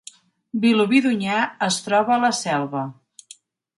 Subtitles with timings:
[0.63, 2.83] Vilobí d’Onyar es troba a la Selva